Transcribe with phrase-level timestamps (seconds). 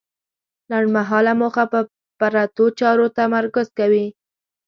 [0.71, 1.79] لنډمهاله موخه په
[2.19, 4.05] پرتو چارو تمرکز کوي.